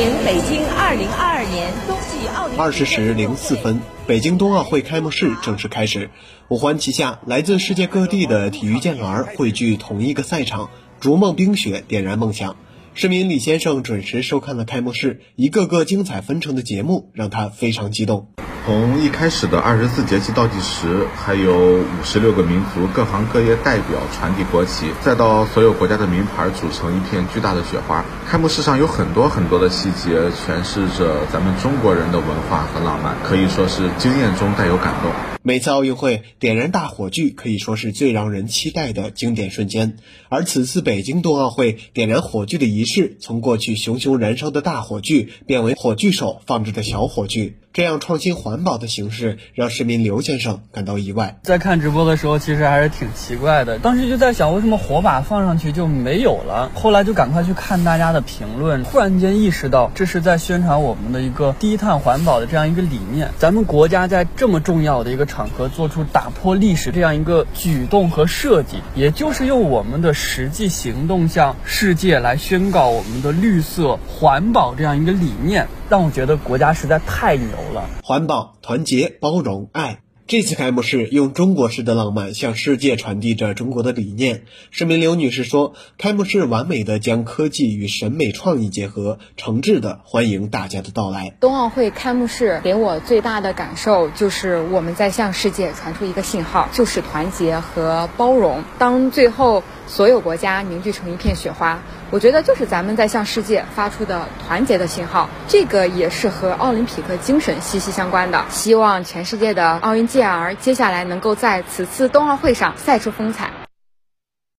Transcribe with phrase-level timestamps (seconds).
[0.00, 2.58] 北京二零二二年冬季奥运。
[2.58, 6.08] 二十时零四分，北京冬奥会开幕式正式开始。
[6.48, 12.56] 五环旗下，来自世界各地的体育健儿汇聚同一个赛场，逐梦冰雪，点燃梦想。
[12.94, 18.28] 市民李先生准时收看了开幕式，一个个精彩纷呈的节目让他非常激动。
[18.64, 28.04] 从一开始的二十四节气倒计时，还有五十六个民族各行各业代表传递国旗，再到所有国家的名牌组成一片巨大的雪花。
[28.30, 35.10] 开幕式上有很多很多的细节，诠释着咱们中国人的文化和浪漫，可以说是惊艳中带有感动。
[35.42, 39.96] 每次奥运会点燃大火炬，可以说是最让人期待的经典瞬间。
[40.28, 47.54] 而此次北京冬奥会点燃火炬的仪式，从过去熊熊燃烧的大火炬，变为火炬手放置的小火炬。
[47.72, 51.38] 这样创新环保的形式，让市民刘先生感到意外。
[51.44, 53.78] 在看直播的时候，其实还是挺奇怪的。
[53.78, 56.72] 当时就在想，为什么火把放上去就没有了？
[56.74, 63.30] 后来就赶快去看大家的评论，突然间意识到，这是在宣传我们的一个低碳环保的这样一个理念。
[63.38, 75.68] 咱们国家在这么重要的一个场合做出打破历史这样一个举动和设计，也就是用我们的实际行动向世界来宣告我们的绿色环保这样一个理念。
[75.88, 77.84] 让我觉得国家实在太牛了！
[78.02, 80.00] 环保、团结、包容、爱。
[80.30, 84.44] 这次开幕式用中国式的浪漫向世界传递着中国的理念。
[84.70, 98.62] 市民刘女士说：“开幕式完美的将科技与审美创意结合，诚挚的欢迎大家的到来。”冬奥会开幕式给我最大的感受就是我们在向世界传出一个信号，就是团结和包容。
[98.78, 101.82] 当最后所有国家凝聚成一片雪花。
[102.12, 108.44] 我觉得就是咱们在向世界发出的团结的信号，这个也是和奥林匹克精神息息相关的。
[108.50, 113.50] 希望全世界的奥运健儿接下来能够在此次冬奥会上赛出风采。